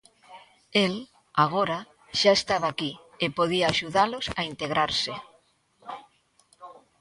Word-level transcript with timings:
El, 0.83 0.93
agora, 1.43 1.79
xa 2.19 2.31
estaba 2.39 2.67
aquí 2.69 2.91
e 3.23 3.25
podía 3.37 3.65
axudalos 3.69 4.25
a 4.39 4.41
integrarse. 4.51 5.13